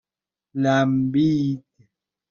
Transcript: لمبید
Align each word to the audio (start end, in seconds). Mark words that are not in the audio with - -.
لمبید 0.63 1.63